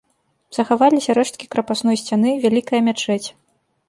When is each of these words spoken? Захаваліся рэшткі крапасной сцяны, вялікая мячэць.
Захаваліся 0.57 1.15
рэшткі 1.19 1.45
крапасной 1.55 1.99
сцяны, 2.03 2.31
вялікая 2.47 2.81
мячэць. 2.89 3.23